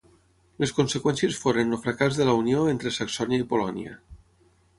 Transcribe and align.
Les 0.61 0.71
conseqüències 0.77 1.37
foren 1.43 1.75
el 1.77 1.81
fracàs 1.83 2.17
de 2.21 2.27
la 2.31 2.35
unió 2.41 2.65
entre 2.73 2.95
Saxònia 2.97 3.45
i 3.45 3.47
Polònia. 3.53 3.95